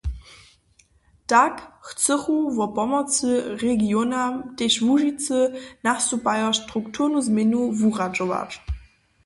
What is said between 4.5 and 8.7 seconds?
tež Łužicy, nastupajo strukturnu změnu wuradźować.